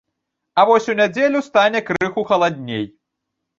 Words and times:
А 0.61 0.63
вось 0.69 0.87
у 0.93 0.95
нядзелю 1.01 1.43
стане 1.49 1.83
крыху 1.91 2.27
халадней. 2.33 2.85